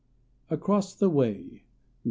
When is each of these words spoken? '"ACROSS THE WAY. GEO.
'"ACROSS 0.49 0.95
THE 0.95 1.11
WAY. 1.11 1.43
GEO. 1.43 1.59